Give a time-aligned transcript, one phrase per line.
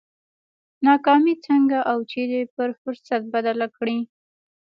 [0.85, 3.99] ناکامي څنګه او چېرې پر فرصت بدله کړي؟